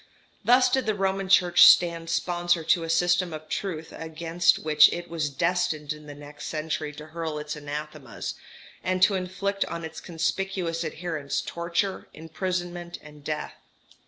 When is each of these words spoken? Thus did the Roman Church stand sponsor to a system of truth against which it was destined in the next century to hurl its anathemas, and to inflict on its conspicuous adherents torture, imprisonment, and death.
Thus 0.43 0.67
did 0.67 0.87
the 0.87 0.95
Roman 0.95 1.29
Church 1.29 1.63
stand 1.63 2.09
sponsor 2.09 2.63
to 2.63 2.81
a 2.83 2.89
system 2.89 3.33
of 3.33 3.47
truth 3.47 3.93
against 3.95 4.57
which 4.57 4.91
it 4.91 5.07
was 5.11 5.29
destined 5.29 5.93
in 5.93 6.07
the 6.07 6.15
next 6.15 6.47
century 6.47 6.91
to 6.93 7.05
hurl 7.05 7.37
its 7.37 7.55
anathemas, 7.55 8.33
and 8.83 9.03
to 9.03 9.13
inflict 9.13 9.63
on 9.65 9.85
its 9.85 10.01
conspicuous 10.01 10.83
adherents 10.83 11.39
torture, 11.39 12.07
imprisonment, 12.15 12.97
and 13.03 13.23
death. 13.23 13.53